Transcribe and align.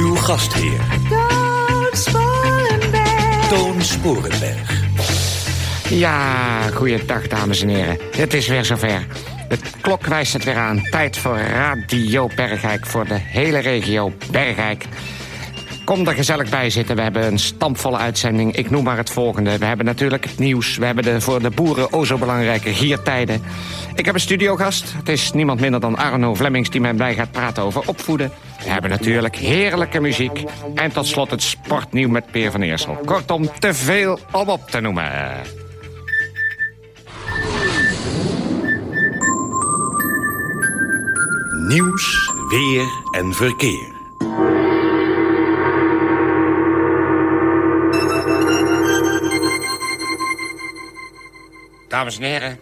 Uw 0.00 0.14
gastheer, 0.14 0.80
Toon 1.08 1.88
Sporenberg. 1.92 3.48
Toon 3.48 3.82
Sporenberg. 3.82 4.82
Ja, 5.88 6.60
goeiedag 6.74 7.28
dames 7.28 7.62
en 7.62 7.68
heren. 7.68 7.98
Het 8.16 8.34
is 8.34 8.48
weer 8.48 8.64
zover. 8.64 9.06
De 9.48 9.58
klok 9.80 10.06
wijst 10.06 10.32
het 10.32 10.44
weer 10.44 10.56
aan. 10.56 10.82
Tijd 10.90 11.16
voor 11.16 11.38
Radio 11.38 12.30
Bergijk 12.36 12.86
voor 12.86 13.06
de 13.06 13.14
hele 13.18 13.58
regio 13.58 14.12
Bergijk. 14.30 14.84
Kom 15.84 16.06
er 16.06 16.14
gezellig 16.14 16.50
bij 16.50 16.70
zitten. 16.70 16.96
We 16.96 17.02
hebben 17.02 17.26
een 17.26 17.38
stampvolle 17.38 17.96
uitzending. 17.96 18.56
Ik 18.56 18.70
noem 18.70 18.84
maar 18.84 18.96
het 18.96 19.10
volgende. 19.10 19.58
We 19.58 19.64
hebben 19.64 19.86
natuurlijk 19.86 20.24
het 20.24 20.38
nieuws. 20.38 20.76
We 20.76 20.86
hebben 20.86 21.04
de 21.04 21.20
voor 21.20 21.42
de 21.42 21.50
boeren 21.50 21.92
o 21.92 22.04
zo 22.04 22.18
belangrijke 22.18 22.74
giertijden. 22.74 23.42
Ik 23.94 24.04
heb 24.04 24.14
een 24.14 24.20
studiogast. 24.20 24.92
Het 24.96 25.08
is 25.08 25.32
niemand 25.32 25.60
minder 25.60 25.80
dan 25.80 25.96
Arno 25.96 26.34
Vlemmings 26.34 26.70
die 26.70 26.80
met 26.80 26.96
mij 26.96 27.14
gaat 27.14 27.30
praten 27.30 27.62
over 27.62 27.82
opvoeden. 27.86 28.32
We 28.62 28.70
hebben 28.70 28.90
natuurlijk 28.90 29.36
heerlijke 29.36 30.00
muziek. 30.00 30.44
En 30.74 30.92
tot 30.92 31.06
slot 31.06 31.30
het 31.30 31.42
sportnieuw 31.42 32.08
met 32.08 32.30
Peer 32.30 32.50
van 32.50 32.62
Eersel. 32.62 32.96
Kortom, 33.04 33.58
te 33.58 33.74
veel 33.74 34.18
om 34.32 34.48
op 34.48 34.70
te 34.70 34.80
noemen. 34.80 35.32
Nieuws, 41.66 42.32
weer 42.48 42.86
en 43.10 43.32
verkeer. 43.32 43.98
Dames 51.88 52.16
en 52.16 52.22
heren, 52.22 52.58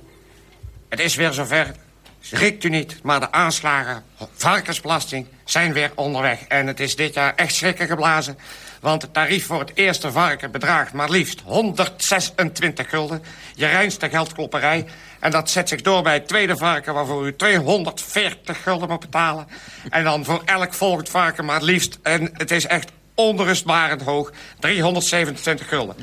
het 0.88 1.00
is 1.00 1.14
weer 1.14 1.32
zover. 1.32 1.74
Schrikt 2.20 2.64
u 2.64 2.69
niet, 2.69 3.02
maar 3.02 3.20
de 3.20 3.33
aanslagen, 3.33 4.05
varkensbelasting, 4.34 5.27
zijn 5.44 5.72
weer 5.72 5.91
onderweg. 5.94 6.41
En 6.48 6.66
het 6.66 6.80
is 6.80 6.97
dit 6.97 7.14
jaar 7.14 7.34
echt 7.34 7.55
schrikken 7.55 7.86
geblazen. 7.86 8.38
Want 8.80 9.02
het 9.02 9.12
tarief 9.12 9.47
voor 9.47 9.58
het 9.58 9.70
eerste 9.75 10.12
varken 10.12 10.50
bedraagt 10.50 10.92
maar 10.92 11.10
liefst 11.10 11.41
126 11.41 12.88
gulden. 12.88 13.22
Je 13.55 13.66
reinste 13.66 14.08
geldklopperij. 14.08 14.86
En 15.19 15.30
dat 15.30 15.50
zet 15.50 15.69
zich 15.69 15.80
door 15.80 16.02
bij 16.02 16.14
het 16.14 16.28
tweede 16.28 16.56
varken... 16.56 16.94
waarvoor 16.94 17.27
u 17.27 17.36
240 17.36 18.62
gulden 18.62 18.88
moet 18.88 19.00
betalen. 19.00 19.48
En 19.91 20.05
dan 20.05 20.25
voor 20.25 20.42
elk 20.44 20.75
volgend 20.75 21.08
varken 21.08 21.44
maar 21.44 21.62
liefst... 21.62 21.98
en 22.03 22.30
het 22.32 22.50
is 22.50 22.66
echt 22.66 22.91
onrustbarend 23.14 24.03
hoog, 24.03 24.32
327 24.58 25.69
gulden. 25.69 25.97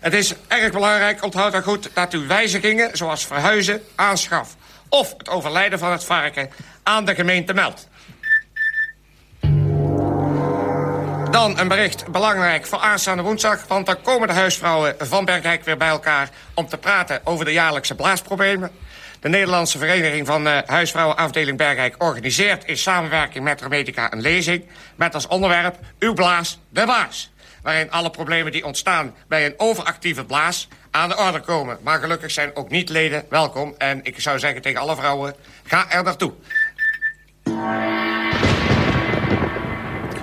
Het 0.00 0.14
is 0.14 0.34
erg 0.48 0.72
belangrijk, 0.72 1.24
onthoud 1.24 1.52
dat 1.52 1.62
goed... 1.62 1.90
dat 1.94 2.14
u 2.14 2.18
wijzigingen, 2.18 2.96
zoals 2.96 3.26
verhuizen, 3.26 3.82
aanschaf... 3.94 4.56
of 4.88 5.14
het 5.18 5.28
overlijden 5.28 5.78
van 5.78 5.92
het 5.92 6.04
varken 6.04 6.50
aan 6.82 7.04
de 7.04 7.14
gemeente 7.14 7.54
meldt. 7.54 7.88
Dan 11.30 11.58
een 11.58 11.68
bericht 11.68 12.06
belangrijk 12.06 12.66
voor 12.66 12.78
aanstaande 12.78 13.22
woensdag... 13.22 13.66
want 13.66 13.86
dan 13.86 14.02
komen 14.02 14.28
de 14.28 14.34
huisvrouwen 14.34 14.94
van 14.98 15.24
Bergijk 15.24 15.64
weer 15.64 15.76
bij 15.76 15.88
elkaar... 15.88 16.28
om 16.54 16.68
te 16.68 16.78
praten 16.78 17.20
over 17.24 17.44
de 17.44 17.52
jaarlijkse 17.52 17.94
blaasproblemen. 17.94 18.70
De 19.20 19.28
Nederlandse 19.28 19.78
Vereniging 19.78 20.26
van 20.26 20.46
uh, 20.46 20.58
Huisvrouwen 20.66 21.16
afdeling 21.16 21.56
Bergijk... 21.56 21.94
organiseert 22.02 22.64
in 22.64 22.76
samenwerking 22.76 23.44
met 23.44 23.60
Remedica 23.60 24.12
een 24.12 24.20
lezing... 24.20 24.64
met 24.96 25.14
als 25.14 25.26
onderwerp 25.26 25.76
Uw 25.98 26.14
blaas, 26.14 26.58
de 26.68 26.86
baas 26.86 27.30
waarin 27.62 27.90
alle 27.90 28.10
problemen 28.10 28.52
die 28.52 28.64
ontstaan 28.64 29.14
bij 29.28 29.46
een 29.46 29.54
overactieve 29.56 30.24
blaas 30.24 30.68
aan 30.90 31.08
de 31.08 31.16
orde 31.16 31.40
komen. 31.40 31.78
Maar 31.82 32.00
gelukkig 32.00 32.30
zijn 32.30 32.50
ook 32.54 32.70
niet-leden 32.70 33.24
welkom. 33.28 33.74
En 33.78 34.00
ik 34.02 34.20
zou 34.20 34.38
zeggen 34.38 34.62
tegen 34.62 34.80
alle 34.80 34.96
vrouwen, 34.96 35.34
ga 35.64 35.90
er 35.90 36.02
naartoe. 36.02 36.32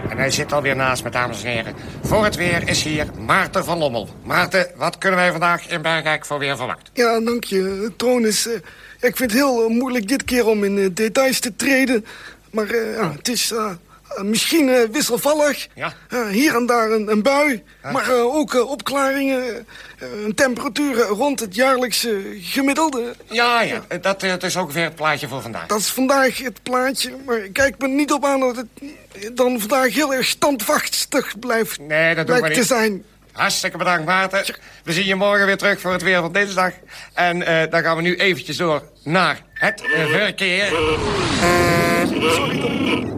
En 0.09 0.17
hij 0.17 0.31
zit 0.31 0.53
alweer 0.53 0.75
naast 0.75 1.03
me, 1.03 1.09
dames 1.09 1.43
en 1.43 1.51
heren. 1.51 1.75
Voor 2.03 2.23
het 2.23 2.35
weer 2.35 2.67
is 2.69 2.83
hier 2.83 3.07
Maarten 3.19 3.65
van 3.65 3.77
Lommel. 3.77 4.09
Maarten, 4.23 4.67
wat 4.75 4.97
kunnen 4.97 5.19
wij 5.19 5.31
vandaag 5.31 5.67
in 5.67 5.81
Bergijk 5.81 6.25
voor 6.25 6.39
weer 6.39 6.57
verwachten? 6.57 6.93
Ja, 6.93 7.19
dank 7.19 7.43
je. 7.43 7.91
Toon 7.97 8.25
is... 8.25 8.47
eh, 8.47 8.53
ik 8.99 9.17
vind 9.17 9.19
het 9.19 9.31
heel 9.31 9.63
eh, 9.63 9.69
moeilijk 9.69 10.07
dit 10.07 10.23
keer 10.23 10.47
om 10.47 10.63
in 10.63 10.77
eh, 10.77 10.89
details 10.91 11.39
te 11.39 11.55
treden. 11.55 12.05
Maar 12.51 12.75
ja, 12.75 13.11
het 13.11 13.27
is 13.27 13.53
misschien 14.23 14.69
eh, 14.69 14.89
wisselvallig. 14.91 15.67
Ja. 15.75 15.93
Eh, 16.09 16.27
hier 16.27 16.55
en 16.55 16.65
daar 16.65 16.91
een, 16.91 17.11
een 17.11 17.23
bui. 17.23 17.63
Maar 17.91 18.09
eh, 18.09 18.35
ook 18.35 18.53
eh, 18.53 18.69
opklaringen. 18.69 19.65
eh, 19.99 20.23
een 20.25 20.35
temperatuur 20.35 21.01
eh, 21.01 21.07
rond 21.09 21.39
het 21.39 21.55
jaarlijkse 21.55 22.21
gemiddelde. 22.39 23.15
Ja, 23.29 23.61
ja, 23.61 23.81
dat, 24.01 24.23
eh, 24.23 24.29
dat 24.29 24.43
is 24.43 24.55
ongeveer 24.55 24.83
het 24.83 24.95
plaatje 24.95 25.27
voor 25.27 25.41
vandaag. 25.41 25.67
Dat 25.67 25.79
is 25.79 25.89
vandaag 25.89 26.37
het 26.37 26.63
plaatje. 26.63 27.11
Maar 27.25 27.39
kijk 27.39 27.77
me 27.77 27.87
niet 27.87 28.11
op 28.11 28.25
aan 28.25 28.39
dat 28.39 28.55
het 28.55 28.67
dan 29.37 29.59
vandaag 29.59 29.93
heel 29.93 30.13
erg 30.13 30.25
standvastig 30.25 31.39
blijft 31.39 31.79
Nee, 31.79 32.15
dat 32.15 32.27
doen 32.27 32.35
we 32.35 32.41
lijkt 32.41 32.57
te 32.57 32.63
zijn. 32.63 33.03
Hartstikke 33.35 33.77
bedankt, 33.77 34.05
Maarten. 34.05 34.55
We 34.83 34.93
zien 34.93 35.05
je 35.05 35.15
morgen 35.15 35.45
weer 35.45 35.57
terug 35.57 35.79
voor 35.79 35.91
het 35.91 36.01
weer 36.01 36.21
van 36.21 36.31
dinsdag. 36.31 36.71
En 37.13 37.45
eh, 37.45 37.71
dan 37.71 37.83
gaan 37.83 37.95
we 37.95 38.01
nu 38.01 38.15
eventjes 38.15 38.57
door 38.57 38.83
naar 39.03 39.41
het 39.53 39.81
eh, 39.81 40.05
verkeer. 40.05 40.65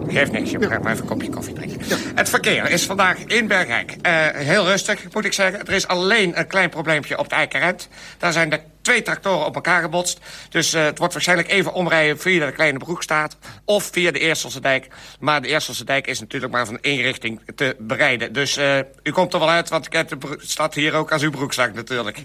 Geeft 0.08 0.32
niks, 0.32 0.52
je 0.52 0.68
gaat 0.68 0.84
maar 0.84 0.92
even 0.92 1.04
een 1.04 1.10
kopje 1.10 1.30
koffie 1.30 1.54
drinken. 1.54 1.86
Het 2.16 2.30
verkeer 2.30 2.70
is 2.70 2.86
vandaag 2.86 3.18
in 3.18 3.48
Bergijk 3.48 3.96
eh, 4.02 4.14
heel 4.34 4.66
rustig, 4.66 5.14
moet 5.14 5.26
ik 5.26 5.34
zeggen. 5.34 5.66
Er 5.66 5.74
is 5.74 5.88
alleen 5.88 6.40
een 6.40 6.48
klein 6.48 6.70
probleempje 6.70 7.18
op 7.18 7.24
het 7.24 7.34
Eikerent. 7.34 7.88
Daar 8.18 8.32
zijn 8.32 8.50
de 8.50 8.60
twee 8.88 9.02
tractoren 9.02 9.46
op 9.46 9.56
elkaar 9.56 9.82
gebotst. 9.82 10.20
Dus 10.50 10.74
eh, 10.74 10.84
het 10.84 10.98
wordt 10.98 11.14
waarschijnlijk 11.14 11.50
even 11.50 11.74
omrijden 11.74 12.20
via 12.20 12.46
de 12.46 12.52
Kleine 12.52 12.78
Broekstaat... 12.78 13.38
of 13.66 13.90
via 13.92 14.12
de 14.12 14.20
Eerselse 14.20 14.60
dijk. 14.60 14.88
Maar 15.20 15.42
de 15.42 15.48
Eerselse 15.48 15.84
dijk 15.84 16.08
is 16.08 16.20
natuurlijk 16.20 16.54
maar 16.54 16.66
van 16.66 16.80
één 16.82 17.02
richting 17.02 17.42
te 17.56 17.76
bereiden. 17.80 18.34
Dus 18.34 18.58
eh, 18.58 18.78
u 19.04 19.12
komt 19.12 19.34
er 19.34 19.40
wel 19.40 19.50
uit, 19.50 19.70
want 19.70 19.86
ik 19.86 19.94
heb 19.94 20.10
de 20.10 20.38
stad 20.38 20.74
hier 20.74 20.94
ook 20.94 21.12
als 21.12 21.22
uw 21.22 21.32
broekzak 21.32 21.74
natuurlijk. 21.74 22.24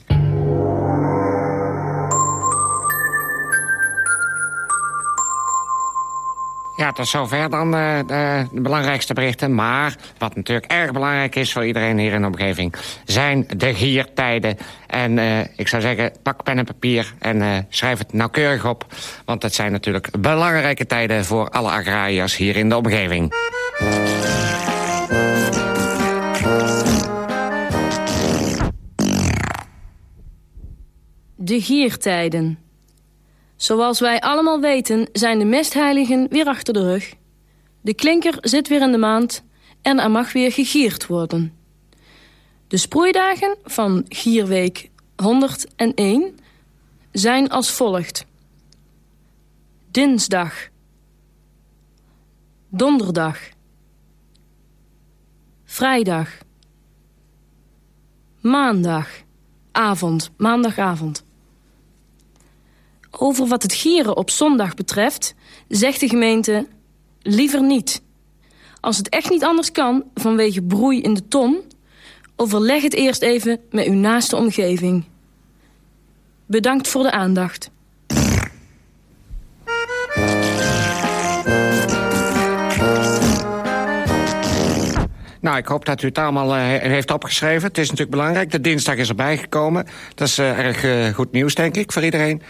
Ja, 6.83 6.93
tot 6.93 7.09
zover 7.09 7.51
dan 7.51 7.75
eh, 7.75 7.99
de, 8.07 8.47
de 8.53 8.61
belangrijkste 8.61 9.15
berichten. 9.15 9.55
Maar 9.55 9.97
wat 10.19 10.37
natuurlijk 10.37 10.73
erg 10.73 10.93
belangrijk 10.93 11.35
is 11.35 11.53
voor 11.53 11.67
iedereen 11.67 11.99
hier 11.99 12.13
in 12.13 12.21
de 12.21 12.27
omgeving... 12.27 12.75
zijn 13.05 13.45
de 13.57 13.75
giertijden. 13.75 14.57
En 14.87 15.19
eh, 15.19 15.41
ik 15.57 15.69
zou 15.69 15.83
zeggen, 15.83 16.13
pak 16.23 16.43
pen 16.43 16.59
en 16.59 16.65
papier 16.65 17.15
en 17.19 17.43
eh, 17.43 17.59
schrijf 17.69 17.99
het 17.99 18.13
nauwkeurig 18.13 18.67
op. 18.67 18.87
Want 19.25 19.43
het 19.43 19.55
zijn 19.55 19.73
natuurlijk 19.73 20.21
belangrijke 20.21 20.87
tijden 20.87 21.25
voor 21.25 21.49
alle 21.49 21.71
agrariërs 21.71 22.37
hier 22.37 22.57
in 22.57 22.69
de 22.69 22.77
omgeving. 22.77 23.33
De 31.37 31.61
giertijden. 31.61 32.59
Zoals 33.63 34.01
wij 34.01 34.21
allemaal 34.21 34.61
weten 34.61 35.09
zijn 35.13 35.39
de 35.39 35.45
mestheiligen 35.45 36.29
weer 36.29 36.47
achter 36.47 36.75
de 36.75 36.83
rug. 36.83 37.15
De 37.81 37.95
klinker 37.95 38.39
zit 38.41 38.69
weer 38.69 38.83
in 38.83 38.93
de 38.93 38.99
maand 38.99 39.45
en 39.83 39.99
er 39.99 40.11
mag 40.11 40.33
weer 40.33 40.53
gegierd 40.53 41.07
worden. 41.07 41.55
De 42.69 42.77
sproeidagen 42.77 43.57
van 43.65 44.05
Gierweek 44.09 44.91
101 45.17 46.39
zijn 47.13 47.51
als 47.51 47.71
volgt. 47.71 48.25
Dinsdag. 49.91 50.69
Donderdag. 52.69 53.39
Vrijdag. 55.65 56.39
Maandag. 58.41 59.09
Avond, 59.73 60.31
maandagavond. 60.37 61.25
Over 63.25 63.47
wat 63.47 63.63
het 63.63 63.73
gieren 63.73 64.17
op 64.17 64.31
zondag 64.31 64.75
betreft, 64.75 65.35
zegt 65.69 66.01
de 66.01 66.09
gemeente 66.09 66.67
liever 67.21 67.63
niet. 67.63 68.03
Als 68.81 68.97
het 68.97 69.09
echt 69.09 69.31
niet 69.31 69.45
anders 69.45 69.73
kan, 69.73 70.05
vanwege 70.15 70.63
broei 70.63 71.01
in 71.01 71.15
de 71.15 71.29
ton, 71.29 71.61
overleg 72.37 72.83
het 72.83 72.95
eerst 72.95 73.23
even 73.23 73.61
met 73.71 73.87
uw 73.87 73.95
naaste 73.95 74.37
omgeving. 74.37 75.05
Bedankt 76.47 76.89
voor 76.89 77.03
de 77.03 77.11
aandacht. 77.11 77.71
Nou, 85.41 85.57
ik 85.57 85.67
hoop 85.67 85.85
dat 85.85 86.03
u 86.03 86.07
het 86.07 86.19
allemaal 86.19 86.55
eh, 86.57 86.63
heeft 86.81 87.11
opgeschreven. 87.11 87.69
Het 87.69 87.79
is 87.79 87.85
natuurlijk 87.85 88.17
belangrijk. 88.17 88.51
De 88.51 88.61
dinsdag 88.61 88.97
is 88.97 89.09
erbij 89.09 89.37
gekomen. 89.37 89.87
Dat 90.15 90.29
is 90.29 90.39
eh, 90.39 90.59
erg 90.59 90.85
eh, 90.85 91.15
goed 91.15 91.33
nieuws, 91.33 91.55
denk 91.55 91.77
ik, 91.77 91.93
voor 91.93 92.03
iedereen. 92.03 92.43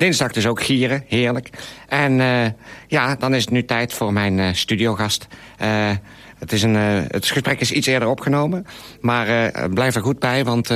Dinsdag 0.00 0.32
dus 0.32 0.46
ook 0.46 0.62
gieren, 0.62 1.04
heerlijk. 1.06 1.50
En 1.88 2.20
eh, 2.20 2.46
ja, 2.86 3.14
dan 3.14 3.34
is 3.34 3.40
het 3.40 3.50
nu 3.50 3.64
tijd 3.64 3.92
voor 3.92 4.12
mijn 4.12 4.38
eh, 4.38 4.52
studiogast. 4.52 5.26
Eh, 5.58 5.90
het, 6.38 6.52
is 6.52 6.62
een, 6.62 6.74
het 6.74 7.26
gesprek 7.26 7.60
is 7.60 7.72
iets 7.72 7.86
eerder 7.86 8.08
opgenomen. 8.08 8.66
Maar 9.00 9.52
blijf 9.70 9.94
er 9.94 10.02
goed 10.02 10.18
bij, 10.18 10.44
want 10.44 10.70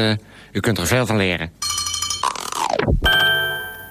u 0.52 0.60
kunt 0.60 0.78
er 0.78 0.86
veel 0.86 1.06
van 1.06 1.16
leren. 1.16 1.50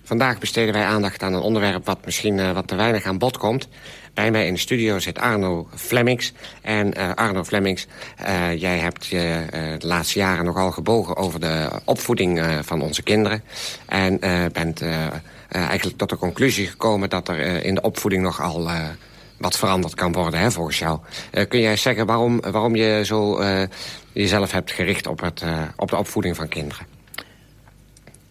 Vandaag 0.03 0.39
besteden 0.39 0.73
wij 0.73 0.85
aandacht 0.85 1.23
aan 1.23 1.33
een 1.33 1.41
onderwerp... 1.41 1.85
wat 1.85 2.05
misschien 2.05 2.53
wat 2.53 2.67
te 2.67 2.75
weinig 2.75 3.05
aan 3.05 3.17
bod 3.17 3.37
komt. 3.37 3.67
Bij 4.13 4.31
mij 4.31 4.47
in 4.47 4.53
de 4.53 4.59
studio 4.59 4.99
zit 4.99 5.19
Arno 5.19 5.67
Flemmings. 5.75 6.33
En 6.61 6.93
eh, 6.93 7.13
Arno 7.15 7.43
Flemmings, 7.43 7.87
eh, 8.17 8.59
jij 8.59 8.77
hebt 8.77 9.05
je 9.05 9.45
eh, 9.51 9.61
de 9.79 9.87
laatste 9.87 10.19
jaren 10.19 10.45
nogal 10.45 10.71
gebogen... 10.71 11.15
over 11.15 11.39
de 11.39 11.69
opvoeding 11.85 12.41
van 12.61 12.81
onze 12.81 13.03
kinderen. 13.03 13.43
En 13.85 14.19
bent 14.53 14.81
eigenlijk 15.49 15.97
tot 15.97 16.09
de 16.09 16.17
conclusie 16.17 16.67
gekomen... 16.67 17.09
dat 17.09 17.27
er 17.27 17.65
in 17.65 17.75
de 17.75 17.81
opvoeding 17.81 18.23
nogal 18.23 18.69
wat 19.37 19.57
veranderd 19.57 19.93
kan 19.93 20.11
worden, 20.11 20.39
hè, 20.39 20.51
volgens 20.51 20.79
jou. 20.79 20.99
Kun 21.47 21.59
jij 21.59 21.75
zeggen 21.75 22.05
waarom, 22.05 22.41
waarom 22.41 22.75
je 22.75 23.01
zo 23.05 23.43
jezelf 24.11 24.51
hebt 24.51 24.71
gericht... 24.71 25.07
Op, 25.07 25.21
het, 25.21 25.43
op 25.75 25.89
de 25.89 25.97
opvoeding 25.97 26.35
van 26.35 26.47
kinderen? 26.47 26.85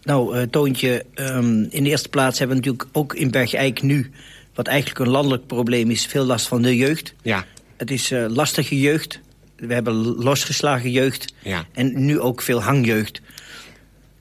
Nou, 0.02 0.48
Toontje, 0.48 1.04
ehm, 1.14 1.62
in 1.62 1.84
de 1.84 1.90
eerste 1.90 2.08
plaats 2.08 2.38
hebben 2.38 2.56
we 2.56 2.62
natuurlijk 2.62 2.96
ook 2.96 3.14
in 3.14 3.30
Bergijk 3.30 3.82
nu... 3.82 4.10
wat 4.54 4.66
eigenlijk 4.66 4.98
een 4.98 5.08
landelijk 5.08 5.46
probleem 5.46 5.90
is, 5.90 6.06
veel 6.06 6.24
last 6.24 6.46
van 6.48 6.62
de 6.62 6.76
jeugd. 6.76 7.14
Ja, 7.22 7.44
Het 7.76 7.90
is 7.90 8.10
eh, 8.10 8.24
lastige 8.28 8.80
jeugd. 8.80 9.20
We 9.56 9.74
hebben 9.74 9.94
losgeslagen 10.22 10.90
jeugd. 10.90 11.34
Ja. 11.42 11.64
En 11.72 12.04
nu 12.04 12.20
ook 12.20 12.42
veel 12.42 12.62
hangjeugd. 12.62 13.20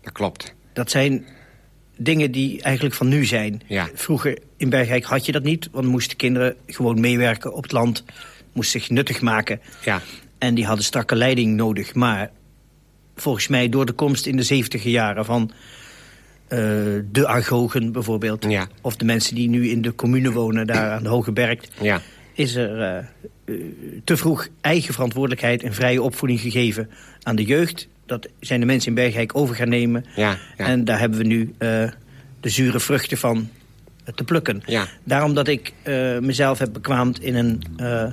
dat 0.02 0.14
klopt. 0.14 0.54
Dat 0.74 0.92
zijn 0.92 1.26
dingen 1.98 2.32
die 2.32 2.62
eigenlijk 2.62 2.96
van 2.96 3.08
nu 3.08 3.26
zijn. 3.26 3.62
Ja. 3.68 3.90
Vroeger 3.94 4.38
in 4.58 4.70
Bergijk 4.70 5.04
had 5.04 5.26
je 5.26 5.32
dat 5.32 5.44
niet. 5.44 5.70
Want 5.72 5.88
moesten 5.88 6.18
kinderen 6.18 6.56
gewoon 6.68 7.00
meewerken 7.00 7.54
op 7.54 7.64
het 7.64 7.72
land. 7.72 8.04
Moesten 8.54 8.80
zich 8.80 8.90
nuttig 8.90 9.22
maken. 9.22 9.62
Ja, 9.86 10.02
En 10.38 10.56
die 10.56 10.66
hadden 10.66 10.86
strakke 10.86 11.16
leiding 11.16 11.56
nodig. 11.56 11.94
Maar 11.94 12.32
volgens 13.16 13.48
mij 13.48 13.70
door 13.70 13.86
de 13.86 13.92
komst 13.94 14.26
in 14.26 14.38
de 14.38 14.44
zeventiger 14.44 14.92
jaren 14.92 15.26
van 15.26 15.52
de 17.12 17.28
agogen 17.28 17.92
bijvoorbeeld... 17.92 18.46
Ja. 18.50 18.68
of 18.82 18.96
de 18.96 19.06
mensen 19.06 19.36
die 19.36 19.50
nu 19.50 19.70
in 19.70 19.82
de 19.82 19.96
commune 19.96 20.32
wonen, 20.32 20.68
daar 20.68 20.92
aan 20.92 21.04
de 21.04 21.10
Hoge 21.10 21.32
Berg... 21.32 21.60
ja, 21.82 22.02
is 22.34 22.56
er 22.56 22.82
eh, 22.82 22.98
eh, 23.46 23.56
te 24.04 24.18
vroeg 24.18 24.48
eigen 24.62 24.94
verantwoordelijkheid 24.94 25.64
en 25.64 25.74
vrije 25.74 26.02
opvoeding 26.02 26.40
gegeven 26.40 26.90
aan 27.24 27.36
de 27.36 27.44
jeugd. 27.44 27.88
Dat 28.06 28.28
zijn 28.40 28.60
de 28.60 28.66
mensen 28.66 28.90
in 28.90 28.96
Bergijk 28.96 29.36
over 29.36 29.56
gaan 29.56 29.70
nemen. 29.70 30.06
ja, 30.16 30.38
ja. 30.58 30.66
En 30.66 30.86
daar 30.86 31.00
hebben 31.00 31.18
we 31.18 31.26
nu 31.26 31.54
eh, 31.58 31.68
de 32.40 32.50
zure 32.50 32.80
vruchten 32.80 33.18
van 33.18 33.50
eh, 34.06 34.14
te 34.14 34.24
plukken. 34.24 34.62
Ja. 34.66 34.88
Daarom 35.04 35.34
dat 35.34 35.48
ik 35.48 35.74
eh, 35.82 36.18
mezelf 36.20 36.60
heb 36.60 36.74
bekwaamd 36.74 37.22
in 37.22 37.36
een 37.36 37.64
eh, 37.78 38.06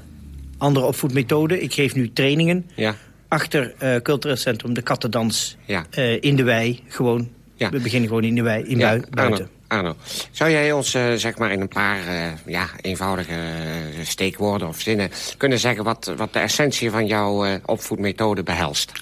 andere 0.58 0.86
opvoedmethode. 0.86 1.60
Ik 1.60 1.74
geef 1.74 1.94
nu 1.94 2.12
trainingen 2.12 2.66
achter 3.28 3.74
eh 3.78 3.96
cultureel 4.02 4.36
centrum 4.36 4.74
De 4.74 4.82
Kattendans 4.82 5.56
eh, 5.90 6.22
in 6.22 6.36
de 6.36 6.42
wei. 6.42 6.82
Gewoon, 6.88 7.28
Ja. 7.58 7.70
we 7.70 7.80
beginnen 7.80 8.08
gewoon 8.08 8.24
in 8.24 8.34
de 8.34 8.42
wei, 8.42 8.64
in 8.64 8.78
Ja, 8.78 8.88
bui- 8.88 9.04
buiten. 9.10 9.48
Arno, 9.68 9.88
Arno, 9.88 9.96
zou 10.30 10.50
jij 10.50 10.72
ons 10.72 10.94
eh, 10.94 11.12
zeg 11.14 11.38
maar 11.38 11.52
in 11.52 11.60
een 11.60 11.68
paar 11.68 12.06
eh, 12.06 12.22
ja, 12.46 12.66
eenvoudige 12.80 13.32
eh, 13.32 14.04
steekwoorden 14.04 14.68
of 14.68 14.80
zinnen 14.80 15.10
kunnen 15.36 15.58
zeggen 15.58 15.84
wat, 15.84 16.12
wat 16.16 16.32
de 16.32 16.38
essentie 16.38 16.90
van 16.90 17.06
jouw 17.06 17.58
opvoedmethode 17.64 18.42
behelst? 18.42 18.92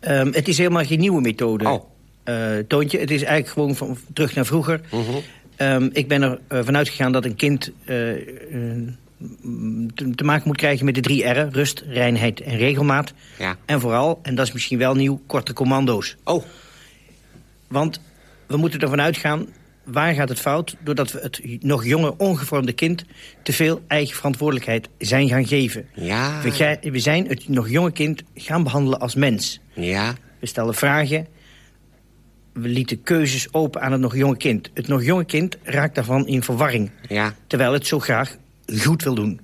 Ehm, 0.00 0.32
het 0.32 0.48
is 0.48 0.58
helemaal 0.58 0.84
geen 0.84 0.98
nieuwe 1.00 1.20
methode, 1.20 1.68
Oh. 1.68 1.84
Toontje. 2.68 2.98
Het 2.98 3.10
is 3.10 3.22
eigenlijk 3.22 3.48
gewoon 3.52 3.74
van, 3.76 3.98
terug 4.12 4.34
naar 4.34 4.46
vroeger. 4.46 4.80
Mhm. 4.90 5.02
Ehm, 5.56 5.88
ik 5.92 6.08
ben 6.08 6.22
er 6.22 6.64
vanuit 6.64 6.88
gegaan 6.88 7.12
dat 7.12 7.24
een 7.24 7.36
kind 7.36 7.72
te, 7.84 8.92
te 10.14 10.24
maken 10.24 10.42
moet 10.46 10.56
krijgen 10.56 10.84
met 10.84 10.94
de 10.94 11.00
drie 11.00 11.24
R'en. 11.32 11.52
Rust, 11.52 11.84
reinheid 11.88 12.40
en 12.40 12.56
regelmaat. 12.56 13.12
Ja. 13.38 13.56
En 13.64 13.80
vooral, 13.80 14.18
en 14.22 14.34
dat 14.34 14.46
is 14.46 14.52
misschien 14.52 14.78
wel 14.78 14.94
nieuw, 14.94 15.20
korte 15.26 15.52
commando's. 15.52 16.16
Oh, 16.24 16.44
Want 17.68 18.00
we 18.46 18.56
moeten 18.56 18.80
ervan 18.80 19.00
uitgaan, 19.00 19.46
waar 19.84 20.14
gaat 20.14 20.28
het 20.28 20.40
fout? 20.40 20.76
Doordat 20.80 21.12
we 21.12 21.18
het 21.20 21.62
nog 21.62 21.84
jonge, 21.84 22.16
ongevormde 22.16 22.72
kind... 22.72 23.04
te 23.42 23.52
veel 23.52 23.82
eigen 23.86 24.16
verantwoordelijkheid 24.16 24.88
zijn 24.98 25.28
gaan 25.28 25.46
geven. 25.46 25.86
ja, 25.94 26.42
We, 26.82 26.98
zijn 26.98 27.28
het 27.28 27.48
nog 27.48 27.68
jonge 27.68 27.92
kind 27.92 28.22
gaan 28.34 28.62
behandelen 28.62 28.98
als 29.00 29.14
mens. 29.14 29.60
ja, 29.72 30.14
We 30.40 30.46
stellen 30.46 30.74
vragen. 30.74 31.26
We 32.52 32.68
lieten 32.68 33.02
keuzes 33.02 33.52
open 33.52 33.80
aan 33.80 33.92
het 33.92 34.00
nog 34.00 34.16
jonge 34.16 34.36
kind. 34.36 34.70
Het 34.74 34.88
nog 34.88 35.04
jonge 35.04 35.24
kind 35.24 35.56
raakt 35.62 35.94
daarvan 35.94 36.26
in 36.26 36.42
verwarring. 36.42 36.90
ja, 37.08 37.34
Terwijl 37.46 37.72
het 37.72 37.86
zo 37.86 37.98
graag 37.98 38.36
goed 38.78 39.02
wil 39.02 39.14
doen. 39.14 39.40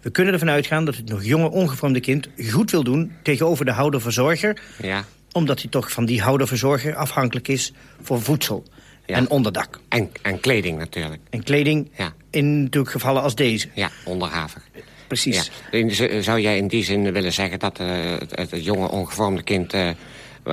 We 0.00 0.10
kunnen 0.10 0.32
ervan 0.32 0.50
uitgaan 0.50 0.84
dat 0.84 0.96
het 0.96 1.08
nog 1.08 1.24
jonge, 1.24 1.50
ongevormde 1.50 2.00
kind 2.00 2.28
goed 2.50 2.70
wil 2.70 2.84
doen... 2.84 3.12
tegenover 3.22 3.64
de 3.64 3.70
houder-verzorger... 3.70 4.60
ja. 4.82 5.04
Omdat 5.32 5.60
hij 5.60 5.70
toch 5.70 5.92
van 5.92 6.04
die 6.04 6.20
houder-verzorger 6.22 6.94
afhankelijk 6.94 7.48
is... 7.48 7.72
voor 8.02 8.22
voedsel 8.22 8.64
Ja. 9.06 9.16
en 9.16 9.30
onderdak. 9.30 9.80
En, 9.88 10.10
en 10.22 10.40
kleding 10.40 10.78
natuurlijk. 10.78 11.20
En 11.30 11.42
kleding 11.42 11.90
Ja. 11.96 12.12
in 12.30 12.62
natuurlijk 12.62 12.92
gevallen 12.92 13.22
als 13.22 13.34
deze. 13.34 13.68
Ja, 13.74 13.90
onderhavig. 14.04 14.62
Precies. 15.06 15.50
Ja. 15.70 16.22
Zou 16.22 16.40
jij 16.40 16.56
in 16.56 16.68
die 16.68 16.84
zin 16.84 17.12
willen 17.12 17.32
zeggen 17.32 17.58
dat 17.58 17.78
eh, 17.78 17.88
het, 18.18 18.50
het 18.50 18.64
jonge 18.64 18.88
ongevormde 18.88 19.42
kind... 19.42 19.72
eh, 19.72 19.88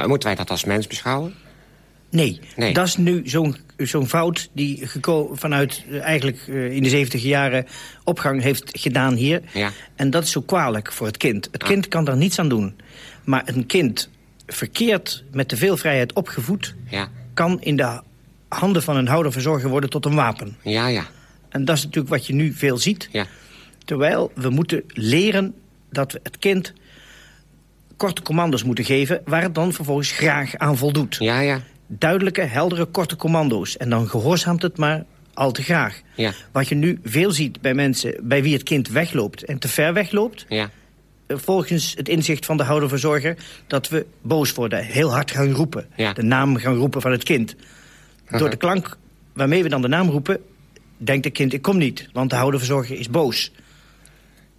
moeten 0.05 0.27
wij 0.27 0.35
dat 0.37 0.49
als 0.49 0.63
mens 0.63 0.87
beschouwen? 0.87 1.33
Nee, 2.11 2.39
Nee. 2.55 2.73
dat 2.73 2.87
is 2.87 2.97
nu 2.97 3.21
zo'n 3.25 3.55
zo'n 3.77 4.07
fout 4.07 4.49
die 4.53 4.87
vanuit 5.33 5.83
eh, 5.89 6.01
eigenlijk 6.01 6.47
in 6.47 6.83
de 6.83 6.89
70 6.89 7.21
jaren 7.23 7.65
opgang 8.03 8.41
heeft 8.41 8.79
gedaan 8.79 9.13
hier. 9.13 9.41
Ja. 9.53 9.71
En 9.95 10.09
dat 10.09 10.23
is 10.23 10.31
zo 10.31 10.41
kwalijk 10.41 10.91
voor 10.91 11.07
het 11.07 11.17
kind. 11.17 11.47
Het 11.51 11.63
kind 11.63 11.87
kan 11.87 12.03
daar 12.05 12.17
niets 12.17 12.39
aan 12.39 12.49
doen. 12.49 12.75
Maar 13.23 13.41
een 13.45 13.65
kind 13.65 14.09
verkeerd 14.53 15.23
met 15.31 15.47
te 15.47 15.57
veel 15.57 15.77
vrijheid 15.77 16.13
opgevoed... 16.13 16.75
Ja, 16.89 17.09
kan 17.33 17.61
in 17.61 17.75
de 17.75 18.01
handen 18.47 18.83
van 18.83 18.95
een 18.95 19.07
houder-verzorger 19.07 19.69
worden 19.69 19.89
tot 19.89 20.05
een 20.05 20.15
wapen. 20.15 20.57
ja, 20.63 20.87
ja, 20.87 21.05
En 21.49 21.65
dat 21.65 21.77
is 21.77 21.83
natuurlijk 21.83 22.13
wat 22.13 22.27
je 22.27 22.33
nu 22.33 22.53
veel 22.53 22.77
ziet. 22.77 23.09
ja. 23.11 23.25
Terwijl 23.85 24.31
we 24.35 24.49
moeten 24.49 24.83
leren 24.87 25.53
dat 25.91 26.11
we 26.11 26.19
het 26.23 26.37
kind 26.37 26.73
korte 27.97 28.21
commando's 28.21 28.63
moeten 28.63 28.85
geven... 28.85 29.21
waar 29.25 29.41
het 29.41 29.55
dan 29.55 29.73
vervolgens 29.73 30.11
graag 30.11 30.55
aan 30.57 30.77
voldoet 30.77 31.15
Ja, 31.19 31.39
ja, 31.39 31.61
duidelijke, 31.87 32.41
heldere, 32.41 32.85
korte 32.85 33.15
commando's. 33.15 33.77
En 33.77 33.89
dan 33.89 34.09
gehoorzaamt 34.09 34.61
het 34.61 34.77
maar 34.77 35.05
al 35.33 35.51
te 35.51 35.63
graag. 35.63 36.01
Ja. 36.15 36.33
Wat 36.51 36.67
je 36.67 36.75
nu 36.75 36.99
veel 37.03 37.31
ziet 37.31 37.61
bij 37.61 37.73
mensen 37.73 38.15
bij 38.21 38.43
wie 38.43 38.53
het 38.53 38.63
kind 38.63 38.87
wegloopt 38.89 39.43
en 39.43 39.59
te 39.59 39.67
ver 39.67 39.93
wegloopt... 39.93 40.45
ja. 40.49 40.69
Volgens 41.37 41.93
het 41.97 42.09
inzicht 42.09 42.45
van 42.45 42.57
de 42.57 42.63
houderverzorger... 42.63 43.37
dat 43.67 43.89
we 43.89 44.05
boos 44.21 44.53
worden, 44.53 44.83
heel 44.83 45.13
hard 45.13 45.31
gaan 45.31 45.51
roepen. 45.51 45.87
Ja. 45.95 46.13
De 46.13 46.23
naam 46.23 46.57
gaan 46.57 46.75
roepen 46.75 47.01
van 47.01 47.11
het 47.11 47.23
kind. 47.23 47.55
Door 48.29 48.49
de 48.49 48.57
klank 48.57 48.97
waarmee 49.33 49.63
we 49.63 49.69
dan 49.69 49.81
de 49.81 49.87
naam 49.87 50.09
roepen... 50.09 50.39
denkt 50.97 51.25
het 51.25 51.33
kind, 51.33 51.53
ik 51.53 51.61
kom 51.61 51.77
niet, 51.77 52.09
want 52.13 52.29
de 52.29 52.35
houderverzorger 52.35 52.99
is 52.99 53.09
boos. 53.09 53.51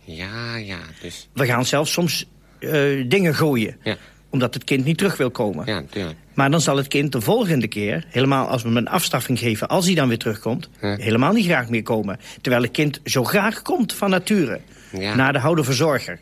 Ja, 0.05 0.57
ja, 0.57 0.79
dus... 1.01 1.29
We 1.33 1.47
gaan 1.47 1.67
zelfs 1.67 1.93
soms 1.93 2.27
eh, 2.59 2.71
dingen 3.09 3.35
gooien... 3.35 3.77
Ja. 3.83 3.97
omdat 4.31 4.55
het 4.55 4.65
kind 4.65 4.85
niet 4.85 4.99
terug 4.99 5.17
wil 5.17 5.31
komen. 5.31 5.67
Ja. 5.93 6.13
Maar 6.35 6.51
dan 6.51 6.61
zal 6.61 6.77
het 6.77 6.89
kind 6.89 7.13
de 7.13 7.21
volgende 7.21 7.69
keer, 7.69 8.05
helemaal 8.09 8.49
als 8.49 8.63
we 8.63 8.69
hem 8.69 8.77
een 8.77 8.89
afstraffing 8.89 9.39
geven... 9.39 9.69
als 9.69 9.87
hij 9.87 9.95
dan 9.95 10.09
weer 10.09 10.19
terugkomt, 10.19 10.69
helemaal 10.81 11.33
niet 11.33 11.45
graag 11.45 11.69
meer 11.69 11.83
komen. 11.83 12.19
Terwijl 12.41 12.63
het 12.63 12.73
kind 12.73 13.01
zo 13.05 13.25
graag 13.25 13.63
komt 13.63 13.93
van 13.93 14.11
nature. 14.11 14.61
Ja. 14.93 15.15
Naar 15.15 15.33
de 15.33 15.39
houderverzorger. 15.39 16.21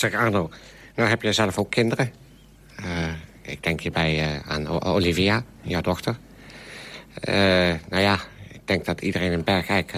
Zeg 0.00 0.14
Arno, 0.14 0.50
nou 0.94 1.08
heb 1.08 1.22
jij 1.22 1.32
zelf 1.32 1.58
ook 1.58 1.70
kinderen. 1.70 2.12
Eh, 2.76 3.12
ik 3.42 3.62
denk 3.62 3.80
hierbij 3.80 4.20
eh, 4.20 4.50
aan 4.50 4.82
Olivia, 4.82 5.44
jouw 5.60 5.80
dochter. 5.80 6.16
Eh, 7.14 7.34
nou 7.88 8.02
ja, 8.02 8.18
ik 8.52 8.60
denk 8.64 8.84
dat 8.84 9.00
iedereen 9.00 9.32
in 9.32 9.44
Bergijk 9.44 9.92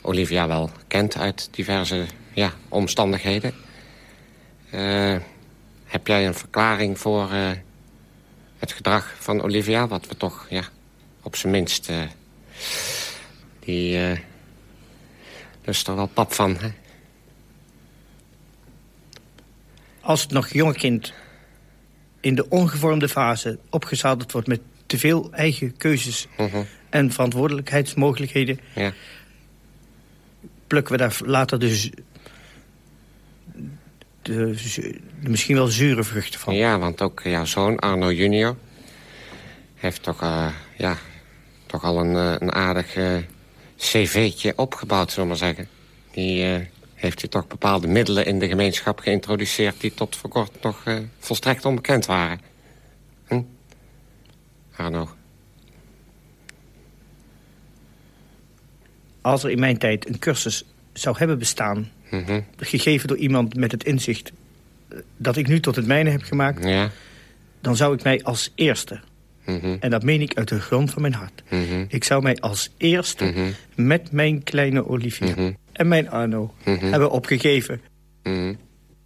Olivia 0.00 0.48
wel 0.48 0.70
kent 0.88 1.16
uit 1.16 1.48
diverse 1.50 2.04
ja, 2.32 2.52
omstandigheden. 2.68 3.54
Heb 5.84 6.06
jij 6.06 6.26
een 6.26 6.34
verklaring 6.34 6.98
voor 6.98 7.30
het 8.58 8.72
gedrag 8.72 9.14
van 9.18 9.42
Olivia? 9.42 9.86
Wat 9.86 10.06
we 10.06 10.16
toch, 10.16 10.46
ja, 10.50 10.62
op 11.22 11.36
zijn 11.36 11.52
minst... 11.52 11.90
die 13.60 13.98
is 15.64 15.86
er 15.86 15.96
wel 15.96 16.06
pap 16.06 16.32
van, 16.32 16.56
hè? 16.56 16.68
Als 20.06 20.22
het 20.22 20.30
nog 20.30 20.48
jonge 20.48 20.74
kind 20.74 21.12
in 22.20 22.34
de 22.34 22.48
ongevormde 22.48 23.08
fase 23.08 23.58
opgezadeld 23.70 24.32
wordt... 24.32 24.48
met 24.48 24.60
te 24.86 24.98
veel 24.98 25.32
eigen 25.32 25.76
keuzes 25.76 26.26
Mhm. 26.36 26.62
en 26.90 27.12
verantwoordelijkheidsmogelijkheden... 27.12 28.60
Ja. 28.74 28.92
plukken 30.66 30.92
we 30.92 30.98
daar 30.98 31.16
later 31.24 31.58
dus 31.58 31.90
de, 34.22 34.54
misschien 35.20 35.56
wel 35.56 35.66
zure 35.66 36.04
vruchten 36.04 36.40
van. 36.40 36.54
Ja, 36.54 36.78
want 36.78 37.02
ook 37.02 37.20
jouw 37.24 37.44
zoon, 37.44 37.78
Arno 37.78 38.12
junior... 38.12 38.56
heeft 39.74 40.02
toch, 40.02 40.22
eh, 40.22 40.48
ja, 40.76 40.96
toch 41.66 41.84
al 41.84 42.00
een, 42.00 42.16
eh, 42.16 42.34
een 42.38 42.52
aardig 42.52 42.94
eh, 42.94 43.16
cv'tje 43.78 44.52
opgebouwd, 44.56 45.10
zullen 45.10 45.22
we 45.22 45.28
maar 45.28 45.54
zeggen. 45.54 45.68
Die 46.12 46.68
heeft 46.96 47.20
hij 47.20 47.30
toch 47.30 47.46
bepaalde 47.46 47.86
middelen 47.86 48.26
in 48.26 48.38
de 48.38 48.48
gemeenschap 48.48 48.98
geïntroduceerd... 48.98 49.80
die 49.80 49.94
tot 49.94 50.16
voor 50.16 50.30
kort 50.30 50.62
nog 50.62 50.82
eh, 50.84 50.98
volstrekt 51.18 51.64
onbekend 51.64 52.06
waren. 52.06 52.40
Hm? 53.26 53.42
Arno. 54.76 55.08
Als 59.20 59.44
er 59.44 59.50
in 59.50 59.60
mijn 59.60 59.78
tijd 59.78 60.08
een 60.08 60.18
cursus 60.18 60.64
zou 60.92 61.18
hebben 61.18 61.38
bestaan... 61.38 61.90
Mhm. 62.10 62.40
gegeven 62.56 63.08
door 63.08 63.16
iemand 63.16 63.56
met 63.56 63.72
het 63.72 63.84
inzicht 63.84 64.32
eh, 64.88 64.98
dat 65.16 65.36
ik 65.36 65.46
nu 65.48 65.60
tot 65.60 65.76
het 65.76 65.86
mijne 65.86 66.10
heb 66.10 66.22
gemaakt... 66.22 66.64
Ja. 66.64 66.90
dan 67.60 67.76
zou 67.76 67.94
ik 67.94 68.02
mij 68.02 68.22
als 68.22 68.52
eerste, 68.54 69.00
Mhm. 69.44 69.76
en 69.80 69.90
dat 69.90 70.02
meen 70.02 70.20
ik 70.20 70.34
uit 70.34 70.48
de 70.48 70.60
grond 70.60 70.90
van 70.90 71.02
mijn 71.02 71.14
hart... 71.14 71.42
Mhm. 71.48 71.84
ik 71.88 72.04
zou 72.04 72.22
mij 72.22 72.36
als 72.36 72.70
eerste 72.76 73.52
met 73.74 74.12
mijn 74.12 74.42
kleine 74.42 74.88
Olivier. 74.88 75.54
En 75.76 75.88
mijn 75.88 76.10
Arno 76.10 76.54
Mhm. 76.64 76.86
hebben 76.86 77.10
opgegeven... 77.10 77.80
Mhm. 78.22 78.54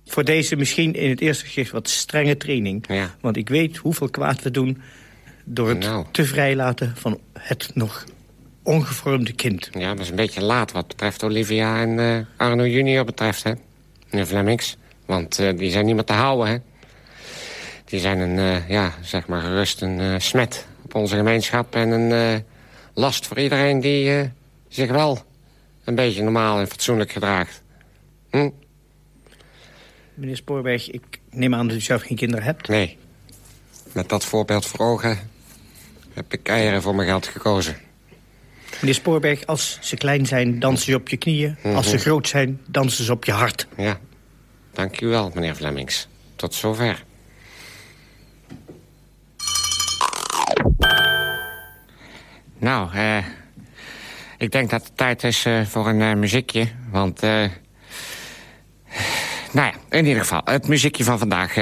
voor 0.05 0.25
deze 0.25 0.57
misschien 0.57 0.95
in 0.95 1.11
het 1.11 1.21
eerste 1.21 1.45
gezicht 1.45 1.71
wat 1.71 1.89
strenge 1.89 2.37
training. 2.37 2.85
Ja. 2.89 3.15
Want 3.21 3.37
ik 3.37 3.49
weet 3.49 3.77
hoeveel 3.77 4.09
kwaad 4.11 4.43
we 4.43 4.50
doen 4.50 4.83
door 5.45 5.69
het 5.69 5.79
Nou. 5.79 6.05
te 6.11 6.25
vrijlaten 6.25 6.93
van 6.97 7.21
het 7.39 7.71
nog 7.75 8.05
ongevormde 8.62 9.33
kind. 9.33 9.69
Ja, 9.73 9.91
dat 9.91 10.00
is 10.00 10.11
een 10.11 10.17
beetje 10.17 10.43
laat 10.43 10.73
wat 10.73 10.87
betreft 10.89 11.23
Olivia 11.25 11.81
en 11.81 11.99
eh, 11.99 12.19
Arno 12.37 12.67
junior 12.67 13.05
betreft, 13.05 13.43
hè? 13.43 13.53
Meneer 14.11 14.27
Flemings. 14.27 14.77
Want 15.07 15.39
eh, 15.39 15.57
die 15.57 15.71
zijn 15.71 15.85
niet 15.87 15.95
meer 15.95 16.05
te 16.05 16.12
houden, 16.12 16.49
hè? 16.49 16.57
Die 17.85 18.00
zijn 18.00 18.19
een, 18.19 18.39
eh, 18.39 18.69
ja, 18.69 18.95
zeg 19.00 19.27
maar 19.27 19.41
gerust 19.41 19.83
een 19.83 20.21
smet 20.21 20.67
op 20.85 20.95
onze 20.95 21.17
gemeenschap... 21.17 21.75
en 21.75 21.91
een 21.91 22.45
last 22.95 23.27
voor 23.27 23.39
iedereen 23.39 23.81
die 23.81 24.31
zich 24.69 24.91
wel 24.91 25.19
een 25.90 25.97
beetje 25.97 26.23
normaal 26.23 26.59
en 26.59 26.68
fatsoenlijk 26.68 27.12
gedraagt. 27.12 27.62
Hm? 28.30 28.50
Meneer 30.14 30.37
Spoorberg, 30.37 30.90
ik 30.90 31.20
neem 31.30 31.54
aan 31.54 31.68
dat 31.68 31.76
u 31.76 31.80
zelf 31.80 32.02
geen 32.02 32.16
kinderen 32.16 32.44
hebt. 32.44 32.68
Nee. 32.68 32.99
Met 33.92 34.09
dat 34.09 34.25
voorbeeld 34.25 34.66
voor 34.66 34.80
ogen 34.87 35.18
heb 36.12 36.32
ik 36.32 36.49
eieren 36.49 36.82
voor 36.82 36.94
mijn 36.94 37.09
geld 37.09 37.26
gekozen. 37.26 37.76
Meneer 38.80 38.94
Spoorberg, 38.94 39.47
als 39.47 39.78
ze 39.80 39.97
klein 39.97 40.26
zijn, 40.26 40.59
dansen 40.59 40.85
ze 40.92 40.94
op 40.94 41.09
je 41.09 41.16
knieën. 41.16 41.56
Als 41.62 41.88
ze 41.88 41.94
Mhm. 41.94 42.02
groot 42.02 42.28
zijn, 42.28 42.61
dansen 42.66 43.04
ze 43.04 43.12
op 43.12 43.25
je 43.25 43.32
hart. 43.32 43.66
Ja, 43.76 43.99
dank 44.73 45.00
u 45.00 45.06
wel, 45.06 45.30
meneer 45.35 45.54
Flemings. 45.54 46.09
Tot 46.37 46.54
zover. 46.54 47.04
Nou, 52.59 52.94
eh... 52.94 53.25
ik 54.40 54.52
denk 54.52 54.70
dat 54.70 54.82
het 54.82 54.97
tijd 54.97 55.25
is 55.25 55.44
eh, 55.44 55.61
voor 55.66 55.88
een 55.88 56.00
eh, 56.00 56.14
muziekje. 56.14 56.66
Want, 56.90 57.23
eh... 57.23 57.44
Nou 59.52 59.73
ja, 59.73 59.73
in 59.99 60.06
ieder 60.06 60.23
geval, 60.23 60.40
het 60.44 60.68
muziekje 60.68 61.04
van 61.04 61.18
vandaag 61.18 61.56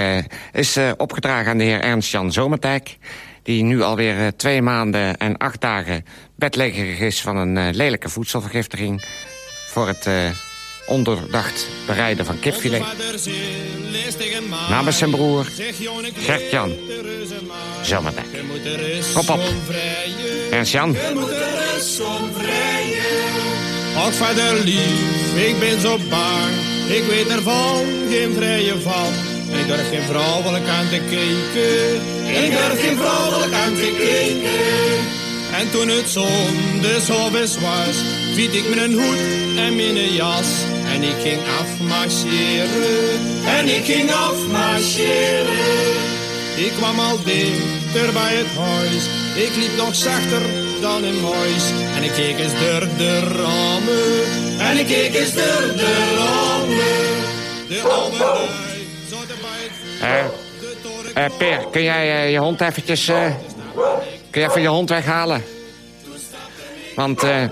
is 0.52 0.78
opgedragen 0.96 1.50
aan 1.50 1.58
de 1.58 1.64
heer 1.64 1.80
Ernst-Jan 1.80 2.32
Zomertijk... 2.32 2.98
die 3.42 3.62
nu 3.62 3.82
alweer 3.82 4.36
twee 4.36 4.62
maanden 4.62 5.16
en 5.16 5.36
acht 5.36 5.60
dagen 5.60 6.04
bedleggerig 6.36 6.98
is 6.98 7.20
van 7.20 7.36
een 7.36 7.74
lelijke 7.74 8.08
voedselvergiftiging... 8.08 9.02
voor 9.68 9.86
het 9.86 10.08
ondoordacht 10.86 11.66
bereiden 11.86 12.24
van 12.24 12.40
kipfilet. 12.40 12.84
Namens 14.68 14.98
zijn 14.98 15.10
broer 15.10 15.46
Gert-Jan 16.14 16.72
Zomertijk. 17.82 18.26
Hop, 19.14 19.26
hop. 19.26 19.40
Ernst-Jan, 20.50 20.96
Och 23.96 24.12
vader 24.14 24.64
lief, 24.64 25.36
ik 25.48 25.58
ben 25.60 25.80
zo 25.80 25.98
bang. 26.10 26.52
Ik 26.88 27.04
weet 27.08 27.28
ervan 27.28 27.84
geen 28.10 28.34
vrije 28.34 28.74
val. 28.80 29.10
En 29.52 29.58
ik 29.58 29.66
durf 29.66 29.88
geen 29.88 30.02
vrouwelijk 30.02 30.68
aan 30.68 30.88
te 30.88 31.00
kijken. 31.10 31.94
Ik 32.44 32.50
durf 32.50 32.80
geen 32.80 32.96
vrouwelijk 32.96 33.52
aan 33.52 33.74
te 33.74 33.94
kijken. 33.98 35.06
En 35.58 35.70
toen 35.70 35.88
het 35.88 36.10
zonde 36.10 37.00
zo 37.06 37.30
was, 37.30 37.96
fiet 38.34 38.54
ik 38.54 38.74
mijn 38.74 38.92
hoed 38.92 39.18
en 39.56 39.76
mijn 39.76 40.12
jas. 40.12 40.48
En 40.94 41.02
ik 41.02 41.16
ging 41.22 41.40
afmarcheren. 41.60 43.20
En 43.46 43.68
ik 43.68 43.84
ging 43.84 44.12
afmarcheren. 44.12 45.56
Ik 46.56 46.72
kwam 46.76 46.98
al 46.98 47.18
dichter 47.24 48.12
bij 48.12 48.34
het 48.34 48.56
huis. 48.56 49.04
Ik 49.34 49.56
liep 49.56 49.76
nog 49.76 49.94
zachter 49.94 50.67
dan 50.80 51.20
muis. 51.20 51.72
En 51.96 52.02
ik 52.02 52.10
keek 52.10 52.38
eens 52.38 52.52
door 52.52 52.88
de 52.96 53.20
ramen. 53.20 54.68
En 54.68 54.78
ik 54.78 54.86
keek 54.86 55.14
eens 55.14 55.32
door 55.32 55.74
de 55.76 56.14
ramen. 56.18 57.18
De 57.68 57.80
oude 57.88 58.16
zat 59.08 59.20
er 59.20 59.36
bij 59.40 59.60
het 59.62 60.38
eh 61.14 61.36
Peer, 61.38 61.66
kun 61.70 61.82
jij 61.82 62.10
eh, 62.10 62.32
je 62.32 62.38
hond 62.38 62.60
eventjes... 62.60 63.08
eh, 63.08 63.24
kun 64.30 64.40
je 64.40 64.48
even 64.48 64.60
je 64.60 64.68
hond 64.68 64.88
weghalen? 64.88 65.42
Want, 66.94 67.22
eh, 67.22 67.42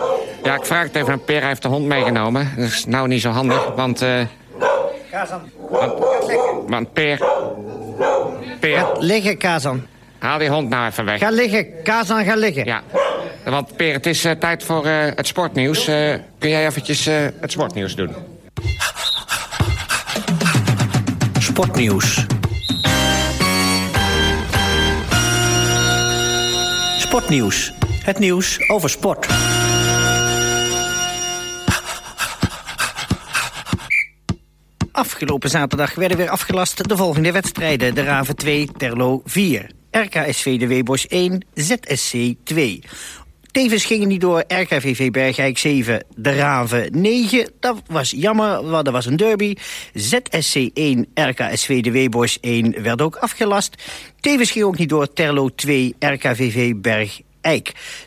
ja, 0.42 0.54
ik 0.54 0.64
vraag 0.64 0.82
het 0.82 0.96
even 0.96 1.12
aan 1.12 1.24
Peer. 1.24 1.38
Hij 1.38 1.48
heeft 1.48 1.62
de 1.62 1.68
hond 1.68 1.86
meegenomen. 1.86 2.52
Dat 2.56 2.66
is 2.66 2.84
nou 2.84 3.08
niet 3.08 3.20
zo 3.20 3.30
handig, 3.30 3.66
want... 3.74 4.02
eh 4.02 4.20
want, 5.68 5.92
want 6.66 6.92
Peer... 6.92 7.20
Peer, 8.60 8.86
Liggen, 8.98 9.38
Kazan. 9.38 9.86
haal 10.18 10.38
die 10.38 10.48
hond 10.48 10.68
nou 10.68 10.86
even 10.86 11.04
weg. 11.04 11.18
Ga 11.18 11.30
liggen, 11.30 11.82
Kazan, 11.82 12.24
ga 12.24 12.34
liggen. 12.34 12.64
Ja, 12.64 12.82
want 13.50 13.76
Peer, 13.76 13.92
het 13.92 14.06
is 14.06 14.24
eh, 14.24 14.32
tijd 14.32 14.64
voor 14.64 14.86
eh, 14.86 15.06
het 15.14 15.26
sportnieuws. 15.26 15.86
Eh, 15.86 16.14
kun 16.38 16.50
jij 16.50 16.66
eventjes 16.66 17.04
het 17.40 17.52
sportnieuws 17.52 17.94
doen? 17.94 18.14
Sportnieuws. 21.38 22.26
Sportnieuws. 26.98 27.72
Het 28.02 28.18
nieuws 28.18 28.68
over 28.68 28.90
sport. 28.90 29.26
Afgelopen 34.92 35.50
zaterdag 35.50 35.94
werden 35.94 36.16
weer 36.16 36.28
afgelast 36.28 36.88
de 36.88 36.96
volgende 36.96 37.32
wedstrijden. 37.32 37.94
De 37.94 38.02
Raven 38.02 38.36
2, 38.36 38.68
Terlo 38.76 39.22
4. 39.24 39.70
RKSV 39.90 40.58
de 40.58 40.66
Weebos 40.66 41.06
1, 41.06 41.44
ZSC 41.54 42.34
2. 42.44 42.82
Tevens 43.56 43.84
gingen 43.84 44.08
die 44.08 44.18
door 44.18 44.44
RKVV 44.48 45.10
Bergijk 45.10 45.58
7, 45.58 46.04
de 46.16 46.34
Raven 46.34 47.00
9. 47.00 47.50
Dat 47.60 47.82
was 47.86 48.10
jammer, 48.10 48.70
want 48.70 48.84
dat 48.84 48.94
was 48.94 49.06
een 49.06 49.16
derby. 49.16 49.54
ZSC 49.94 50.56
1, 50.74 51.06
RKSV 51.14 51.82
de 51.82 51.90
Weebos 51.90 52.40
1 52.40 52.82
werd 52.82 53.02
ook 53.02 53.16
afgelast. 53.16 53.82
Tevens 54.20 54.50
ging 54.50 54.64
ook 54.64 54.78
niet 54.78 54.88
door 54.88 55.12
Terlo 55.12 55.48
2, 55.48 55.94
RKVV 55.98 56.74
Berg 56.76 57.20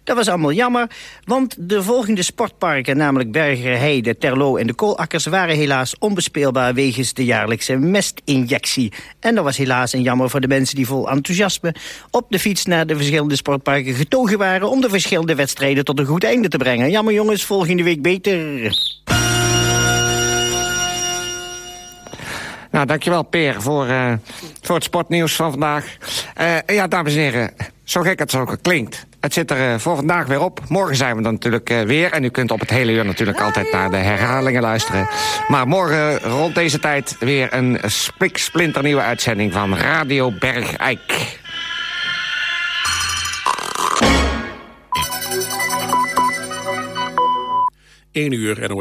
Dat 0.03 0.15
was 0.15 0.27
allemaal 0.27 0.51
jammer, 0.51 0.87
want 1.23 1.55
de 1.59 1.83
volgende 1.83 2.23
sportparken... 2.23 2.97
namelijk 2.97 3.31
Bergerheide, 3.31 4.17
Terlo 4.17 4.55
en 4.55 4.67
de 4.67 4.73
Koolakkers... 4.73 5.25
waren 5.25 5.55
helaas 5.55 5.97
onbespeelbaar 5.99 6.73
wegens 6.73 7.13
de 7.13 7.25
jaarlijkse 7.25 7.75
mestinjectie. 7.75 8.93
En 9.19 9.35
dat 9.35 9.43
was 9.43 9.57
helaas 9.57 9.93
een 9.93 10.01
jammer 10.01 10.29
voor 10.29 10.41
de 10.41 10.47
mensen 10.47 10.75
die 10.75 10.87
vol 10.87 11.09
enthousiasme... 11.09 11.75
op 12.11 12.25
de 12.29 12.39
fiets 12.39 12.65
naar 12.65 12.87
de 12.87 12.95
verschillende 12.95 13.35
sportparken 13.35 13.93
getogen 13.93 14.37
waren... 14.37 14.69
om 14.69 14.81
de 14.81 14.89
verschillende 14.89 15.35
wedstrijden 15.35 15.85
tot 15.85 15.99
een 15.99 16.05
goed 16.05 16.23
einde 16.23 16.47
te 16.47 16.57
brengen. 16.57 16.89
Jammer 16.89 17.13
jongens, 17.13 17.43
volgende 17.43 17.83
week 17.83 18.01
beter. 18.01 18.73
Nou, 22.71 22.85
dankjewel 22.85 23.23
Peer 23.23 23.61
voor, 23.61 23.87
eh, 23.87 24.13
voor 24.61 24.75
het 24.75 24.83
sportnieuws 24.83 25.35
van 25.35 25.51
vandaag. 25.51 25.97
Eh, 26.35 26.57
ja, 26.65 26.87
dames 26.87 27.13
en 27.13 27.19
heren, 27.19 27.53
zo 27.83 28.01
gek 28.01 28.19
het 28.19 28.35
ook 28.35 28.57
klinkt. 28.61 29.07
Het 29.19 29.33
zit 29.33 29.51
er 29.51 29.73
eh, 29.73 29.79
voor 29.79 29.95
vandaag 29.95 30.27
weer 30.27 30.41
op. 30.41 30.61
Morgen 30.67 30.95
zijn 30.95 31.15
we 31.15 31.21
dan 31.21 31.33
natuurlijk 31.33 31.69
eh, 31.69 31.81
weer. 31.81 32.11
En 32.11 32.23
u 32.23 32.29
kunt 32.29 32.51
op 32.51 32.59
het 32.59 32.69
hele 32.69 32.91
uur 32.91 33.05
natuurlijk 33.05 33.41
altijd 33.41 33.71
naar 33.71 33.89
de 33.89 33.97
herhalingen 33.97 34.61
luisteren. 34.61 35.07
Maar 35.47 35.67
morgen 35.67 36.19
rond 36.19 36.55
deze 36.55 36.79
tijd 36.79 37.15
weer 37.19 37.53
een 37.53 37.79
spiksplinternieuwe 37.85 39.01
uitzending 39.01 39.53
van 39.53 39.75
Radio 39.75 40.31
Bergijk. 40.39 41.37
1 48.11 48.31
uur 48.31 48.69
NOS. 48.69 48.77